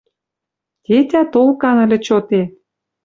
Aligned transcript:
Тетя 0.83 1.21
толкан 1.33 1.77
ыльы 1.83 1.97
чоте: 2.05 2.41